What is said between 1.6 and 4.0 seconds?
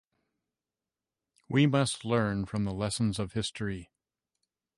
must learn from the lessons of History.